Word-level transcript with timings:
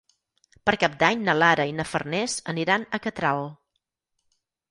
Per 0.69 0.73
Cap 0.83 0.95
d'Any 1.03 1.19
na 1.27 1.35
Lara 1.41 1.67
i 1.73 1.75
na 1.81 1.85
Farners 1.91 2.39
aniran 2.55 2.87
a 2.99 3.03
Catral. 3.05 3.45